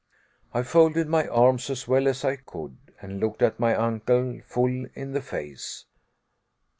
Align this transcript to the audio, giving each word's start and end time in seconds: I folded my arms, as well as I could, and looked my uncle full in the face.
I 0.51 0.63
folded 0.63 1.07
my 1.07 1.27
arms, 1.27 1.69
as 1.69 1.87
well 1.87 2.07
as 2.07 2.25
I 2.25 2.35
could, 2.37 2.75
and 3.03 3.19
looked 3.19 3.43
my 3.59 3.75
uncle 3.75 4.41
full 4.47 4.87
in 4.95 5.11
the 5.11 5.21
face. 5.21 5.85